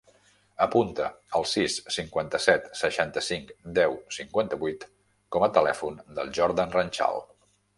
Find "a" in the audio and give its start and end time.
5.49-5.51